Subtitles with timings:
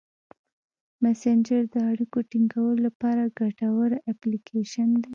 [1.03, 5.09] مسېنجر د اړیکو ټینګولو لپاره ګټور اپلیکیشن دی.